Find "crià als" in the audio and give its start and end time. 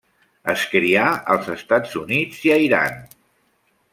0.71-1.51